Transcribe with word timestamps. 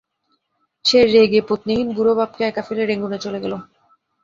সে 0.85 0.99
রেগে 1.05 1.41
পত্নীহীন 1.49 1.87
বুড়ো 1.95 2.13
বাপকে 2.15 2.41
একলা 2.45 2.63
ফেলে 2.67 2.83
রেঙুনে 2.85 3.17
চলে 3.25 3.39
গেল। 3.43 3.53